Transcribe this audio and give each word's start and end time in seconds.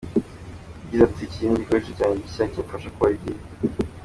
Yagize 0.81 1.01
ati 1.09 1.21
“iki 1.27 1.39
ni 1.47 1.51
igikoresho 1.57 1.91
cyanjye 1.97 2.21
gishya 2.25 2.51
kimfasha 2.51 2.93
kubara 2.93 3.15
igihe. 3.17 3.39